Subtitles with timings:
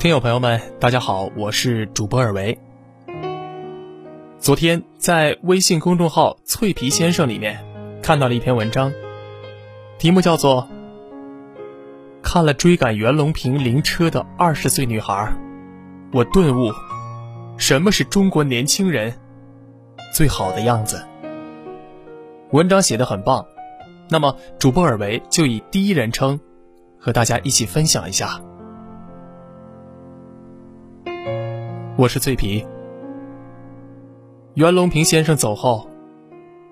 [0.00, 2.58] 听友朋友们，大家好，我是主播尔维。
[4.38, 7.62] 昨天在微信公众号“脆皮先生”里面
[8.02, 8.90] 看到了一篇文章，
[9.98, 10.62] 题目叫做
[12.22, 15.30] 《看了追赶袁隆平灵车的二十岁女孩，
[16.14, 16.72] 我顿悟
[17.58, 19.12] 什么是中国年轻人
[20.14, 21.04] 最好的样子》。
[22.52, 23.44] 文章写的很棒，
[24.08, 26.40] 那么主播尔维就以第一人称
[26.98, 28.40] 和大家一起分享一下。
[32.00, 32.66] 我是脆皮。
[34.54, 35.86] 袁隆平先生走后，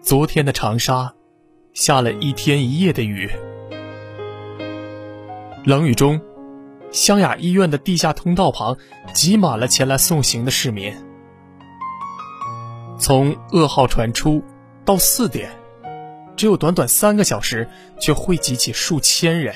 [0.01, 1.13] 昨天的长沙
[1.75, 3.31] 下了一天一夜的雨。
[5.67, 6.19] 冷雨中，
[6.91, 8.79] 湘雅医院的地下通道旁
[9.13, 10.95] 挤满了前来送行的市民。
[12.99, 14.43] 从噩耗传出
[14.87, 15.51] 到四点，
[16.37, 17.69] 只有短短三个小时，
[18.01, 19.55] 却汇集起数千人。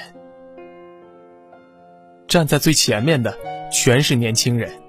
[2.29, 3.34] 站在最前面的
[3.73, 4.82] 全是年轻人。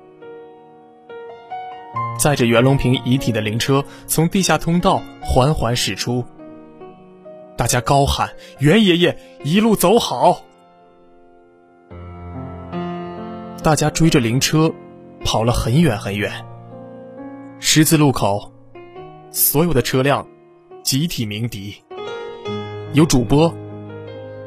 [2.24, 6.24] 载着袁隆平遗体的灵车从地下通道缓缓驶出，
[7.58, 8.30] 大家高喊
[8.60, 10.42] ：“袁爷爷一路走好！”
[13.62, 14.74] 大家追着灵车
[15.26, 16.32] 跑了很远很远。
[17.60, 18.54] 十字路口，
[19.30, 20.26] 所有的车辆
[20.82, 21.76] 集体鸣笛，
[22.94, 23.54] 有主播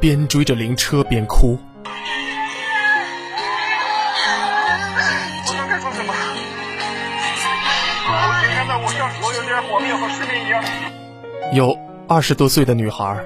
[0.00, 1.58] 边追着灵车边哭。
[11.56, 11.74] 有
[12.06, 13.24] 二十多岁的女孩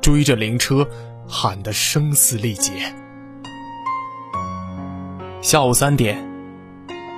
[0.00, 0.84] 追着灵车
[1.28, 2.72] 喊得声嘶力竭。
[5.42, 6.28] 下午三点，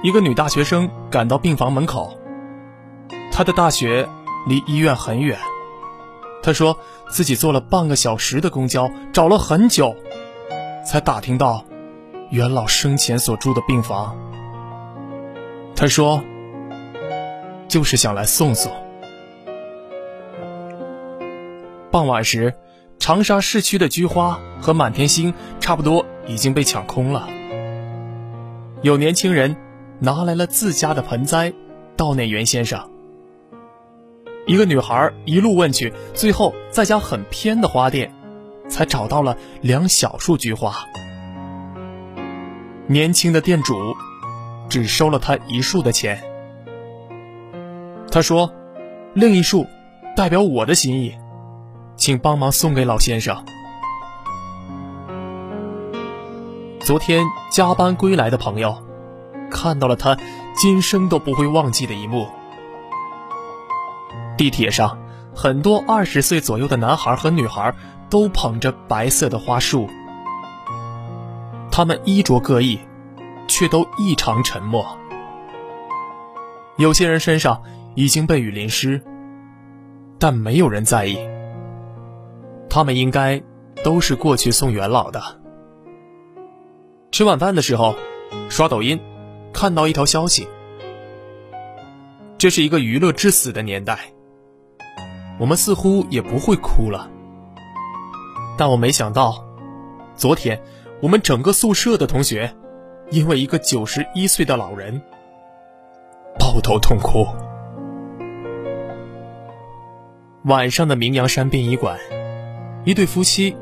[0.03, 2.13] 一个女大学生赶到病房门口。
[3.33, 4.07] 她的大学
[4.47, 5.39] 离医院很远，
[6.43, 6.77] 她说
[7.09, 9.97] 自己坐了半个小时的公交，找了很久，
[10.87, 11.65] 才打听到
[12.29, 14.15] 袁老生前所住的病房。
[15.75, 16.23] 她说。
[17.67, 18.73] 就是想来送送。
[21.91, 22.55] 傍晚时，
[22.99, 27.29] 长沙市区的菊花和满天星差不多已经被抢空了。
[28.83, 29.57] 有年轻人
[29.99, 31.53] 拿来了自家的盆栽，
[31.97, 32.91] 悼念袁先生。
[34.47, 38.13] 一个女孩一路问去，最后在家很偏的花店，
[38.69, 40.75] 才找到了两小束菊花。
[42.87, 43.77] 年轻的店主
[44.69, 46.23] 只收了他一束的钱。
[48.11, 48.51] 他说
[49.13, 49.67] ：“另一束，
[50.17, 51.15] 代表我的心意，
[51.99, 53.45] 请帮忙送给老先生。”
[56.81, 58.83] 昨天加班归来的朋友，
[59.51, 60.17] 看到了他
[60.57, 62.27] 今生都不会忘记的一幕。
[64.39, 64.99] 地铁上，
[65.35, 67.75] 很多二十岁左右的男孩和女孩
[68.09, 69.87] 都捧着白色的花束，
[71.71, 72.79] 他们衣着各异，
[73.47, 74.97] 却都异常沉默。
[76.77, 77.61] 有些人身上。
[77.95, 79.03] 已经被雨淋湿，
[80.21, 81.19] 但没有人在意。
[82.71, 83.43] 他们应该
[83.83, 85.23] 都是过去送元老的。
[87.11, 87.97] 吃晚饭的时候，
[88.49, 89.01] 刷抖音，
[89.53, 90.47] 看到一条消息。
[92.37, 93.99] 这是一个娱乐至死的年代，
[95.41, 97.11] 我们似乎也不会哭了。
[98.57, 99.45] 但我没想到，
[100.15, 100.61] 昨天
[101.01, 102.55] 我们整个宿舍的同学，
[103.11, 105.01] 因为一个九十一岁的老人，
[106.39, 107.27] 抱头痛哭。
[110.45, 111.99] 晚上的明阳山殡仪馆，
[112.89, 113.55] 一对夫妻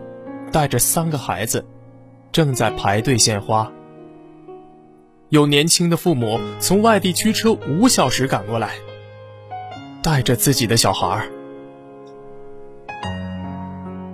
[0.52, 1.66] 带着三个孩子
[2.30, 3.72] 正在排队献花。
[5.30, 8.76] 有年轻的父母从外地驱车五小时赶过来，
[10.00, 11.28] 带着自己的小孩儿。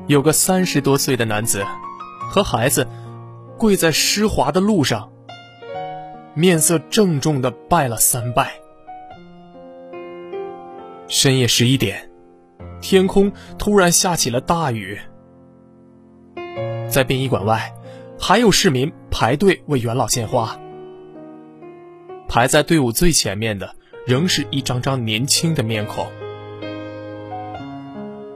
[0.06, 1.62] 有个三十多岁的男子
[2.30, 2.88] 和孩子
[3.58, 5.12] 跪在湿滑的路上，
[6.32, 8.54] 面色郑重的拜了三拜。
[11.06, 12.11] 深夜十一点。
[12.82, 14.98] 天空突然下起了大雨，
[16.90, 17.72] 在殡仪馆外，
[18.18, 20.58] 还有市民排队为元老献花。
[22.28, 26.06] 排在队伍最前面的，仍是一张张年轻的面孔。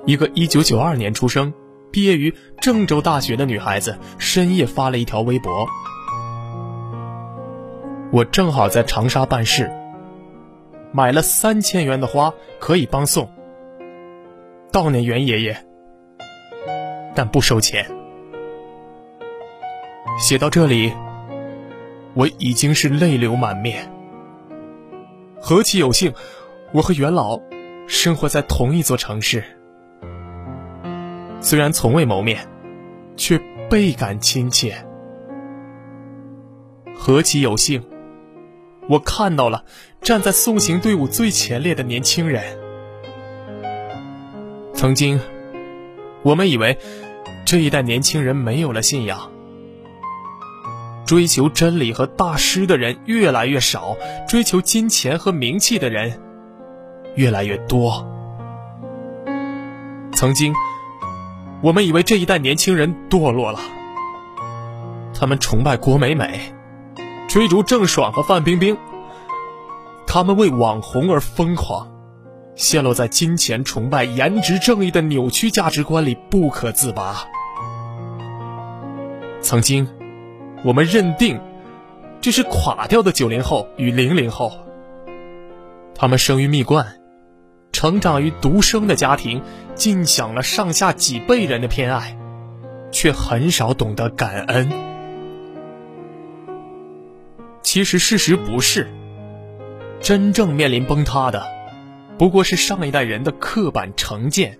[0.06, 1.52] 一个1992年出生、
[1.90, 5.66] 毕业于郑州大学的女孩子，深夜发了一条微博
[8.12, 9.72] ：“我正好在长沙办事，
[10.92, 13.28] 买了三千元的花，可以帮送。”
[14.76, 15.56] 悼念袁爷爷，
[17.14, 17.90] 但不收钱。
[20.20, 20.92] 写到这里，
[22.12, 23.90] 我已经是泪流满面。
[25.40, 26.12] 何其有幸，
[26.72, 27.40] 我和袁老
[27.86, 29.42] 生活在同一座城市，
[31.40, 32.46] 虽然从未谋面，
[33.16, 33.40] 却
[33.70, 34.76] 倍感亲切。
[36.94, 37.82] 何其有幸！
[38.90, 39.64] 我看到了
[40.02, 42.65] 站在送行队伍最前列的年轻人。
[44.76, 45.18] 曾经，
[46.22, 46.78] 我们以为
[47.46, 49.30] 这一代年轻人没有了信仰，
[51.06, 53.96] 追求真理和大师的人越来越少，
[54.28, 56.20] 追求金钱和名气的人
[57.14, 58.06] 越来越多。
[60.12, 60.52] 曾经，
[61.62, 63.58] 我们以为这一代年轻人堕落了，
[65.18, 66.52] 他们崇拜郭美美，
[67.28, 68.76] 追逐郑爽和范冰冰。
[70.06, 71.88] 他们为网红而疯狂，
[72.56, 77.24] 陷落在金钱崇拜、颜值正义的扭曲价值观里不可自拔。
[79.42, 79.86] 曾经，
[80.64, 81.38] 我们认定
[82.20, 84.52] 这是垮掉的九零后与零零后。
[85.94, 86.98] 他们生于蜜罐，
[87.72, 89.42] 成长于独生的家庭，
[89.74, 92.18] 尽享了上下几辈人的偏爱，
[92.90, 94.70] 却很少懂得感恩。
[97.62, 98.90] 其实事实不是。
[100.00, 101.46] 真正面临崩塌的，
[102.18, 104.58] 不过是上一代人的刻板成见。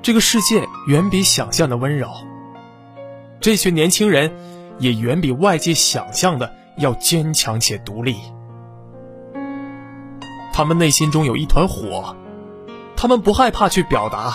[0.00, 2.08] 这个世界远比想象的温柔，
[3.40, 4.32] 这群年轻人
[4.78, 8.16] 也远比外界想象的要坚强且独立。
[10.52, 12.16] 他们内心中有一团火，
[12.96, 14.34] 他们不害怕去表达，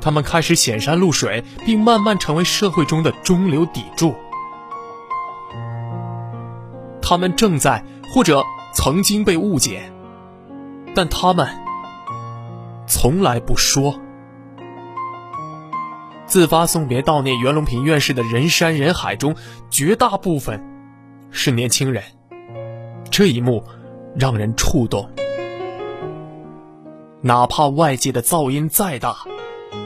[0.00, 4.14] 他们开始显山露水，并慢慢成为社会中的中流砥柱。
[7.02, 7.84] 他们正在
[8.14, 9.92] 或者曾经被误解，
[10.94, 11.48] 但他们
[12.86, 13.94] 从来不说。
[16.26, 19.34] 自发送别悼念袁隆平院士的人山人海中，
[19.68, 20.62] 绝大部分
[21.30, 22.02] 是年轻人。
[23.10, 23.64] 这一幕
[24.14, 25.10] 让人触动。
[27.20, 29.16] 哪怕外界的噪音再大，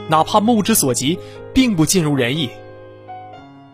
[0.07, 1.17] 哪怕目之所及
[1.53, 2.49] 并不尽如人意，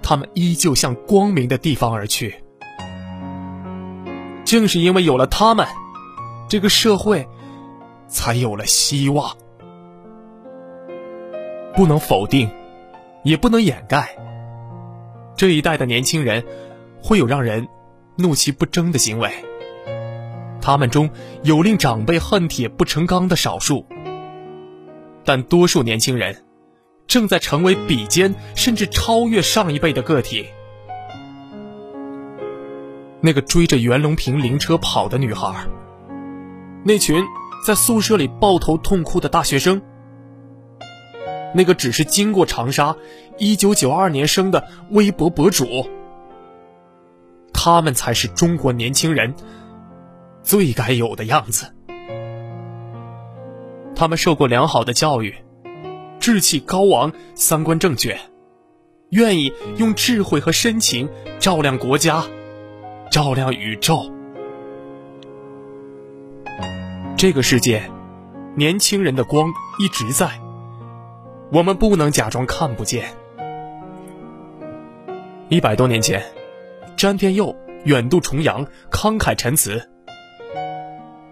[0.01, 2.41] 他们依旧向光明的地方而去。
[4.51, 5.65] 正是因为有了他们，
[6.50, 7.25] 这个社会
[8.09, 9.33] 才有了希望。
[11.74, 12.50] 不能否定，
[13.24, 14.13] 也不能掩盖。
[15.38, 16.44] 这一代的年轻人
[17.01, 17.65] 会有让人
[18.18, 19.31] 怒其不争的行为，
[20.62, 21.09] 他们中
[21.44, 23.86] 有令长辈恨铁不成钢的少数，
[25.24, 26.44] 但多数年轻人
[27.07, 30.45] 正在成为比肩甚至超越上一辈的个体。
[33.21, 35.68] 那个追着袁隆平灵车跑的女孩，
[36.83, 37.23] 那群
[37.65, 39.79] 在宿舍里抱头痛哭的大学生，
[41.53, 42.95] 那个只是经过长沙，
[43.38, 45.88] 一九九二年生的微博博主，
[47.53, 49.35] 他们才是中国年轻人
[50.41, 51.71] 最该有的样子。
[53.95, 55.35] 他们受过良好的教育，
[56.19, 58.19] 志气高昂，三观正确，
[59.12, 61.07] 愿意用智慧和深情
[61.38, 62.24] 照亮国家。
[63.11, 64.09] 照亮宇宙。
[67.17, 67.83] 这个世界，
[68.55, 70.29] 年轻人的光一直在，
[71.51, 73.09] 我们不能假装看不见。
[75.49, 76.23] 一百多年前，
[76.95, 77.53] 詹天佑
[77.83, 79.89] 远渡重洋，慷慨陈词：“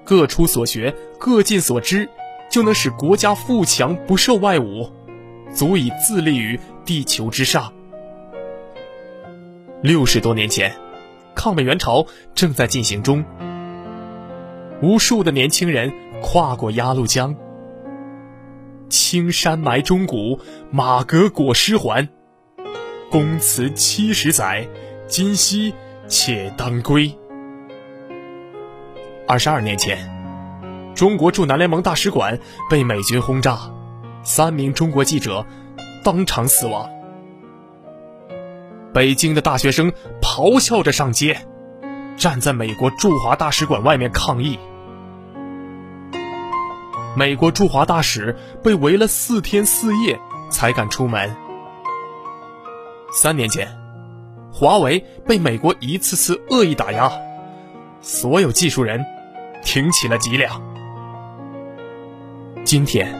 [0.03, 2.09] 各出所学，各尽所知，
[2.51, 4.91] 就能使国家富强不受外侮，
[5.53, 7.71] 足以自立于地球之上。”
[9.81, 10.69] 六十多年前。
[11.39, 12.05] 抗美援朝
[12.35, 13.23] 正在进行中，
[14.81, 15.89] 无数的年轻人
[16.21, 17.33] 跨过鸭绿江，
[18.89, 22.09] 青山埋忠骨，马革裹尸还。
[23.09, 24.67] 公祠七十载，
[25.07, 25.73] 今夕
[26.09, 27.17] 且当归。
[29.25, 29.97] 二十二年前，
[30.93, 32.37] 中国驻南联盟大使馆
[32.69, 33.57] 被美军轰炸，
[34.23, 35.45] 三名中国记者
[36.03, 36.89] 当场死亡。
[38.91, 39.93] 北京的大学生
[40.39, 41.37] 咆哮着上街，
[42.15, 44.57] 站在美国驻华大使馆外面抗议。
[47.13, 50.17] 美国驻华大使被围了四天四夜
[50.49, 51.35] 才敢出门。
[53.11, 53.67] 三年前，
[54.49, 57.11] 华为被美国一次次恶意打压，
[57.99, 59.05] 所有技术人
[59.61, 60.61] 挺起了脊梁。
[62.63, 63.13] 今天，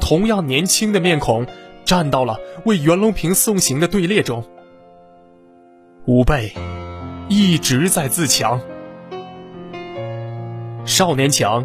[0.00, 1.46] 同样年轻的面孔
[1.84, 4.44] 站到了为袁隆平送行的队列中。
[6.06, 6.52] 吾辈
[7.28, 8.60] 一直在自强，
[10.84, 11.64] 少年强，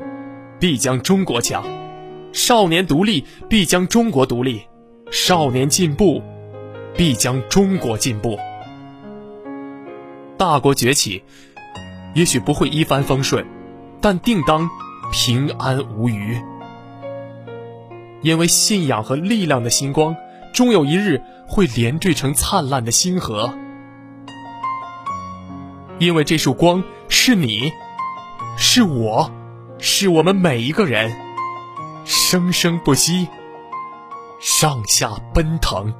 [0.59, 1.63] 必将中国强；
[2.31, 4.59] 少年独立，必将中国独立；
[5.09, 6.21] 少年进步，
[6.95, 8.37] 必将中国进步。
[10.37, 11.23] 大国崛起，
[12.13, 13.43] 也许不会一帆风顺，
[13.99, 14.69] 但定当
[15.11, 16.37] 平安无虞。
[18.21, 20.15] 因为信仰和力量的星光，
[20.53, 23.51] 终有一日会连缀成灿烂的星河。
[25.99, 27.71] 因为这束光是你，
[28.57, 29.31] 是我，
[29.79, 31.11] 是我们每一个人，
[32.05, 33.27] 生生不息，
[34.39, 35.93] 上下奔腾。